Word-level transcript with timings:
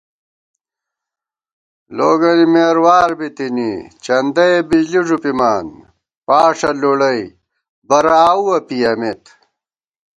لوگَنی 1.97 2.45
مېروار 2.53 3.09
بِتِنی 3.19 3.71
چندَئے 4.03 4.57
بِجلی 4.69 5.01
ݫُپِمان 5.07 5.67
پاݭہ 6.25 6.71
لُڑَئی 6.81 7.23
بَرَہ 7.87 8.17
آؤوَہ 8.31 8.57
پِیَمېت 8.67 9.23